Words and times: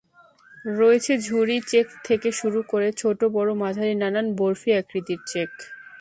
রয়েছে 0.71 1.13
ঝুরি 1.17 1.57
চেক 1.67 1.87
থেকে 2.03 2.29
শুরু 2.31 2.59
করে 2.67 2.87
ছোট-বড়-মাঝারি 2.91 3.93
নানান 3.95 4.27
বরফি 4.35 4.69
আকৃতির 4.73 5.21
চেক। 5.27 5.51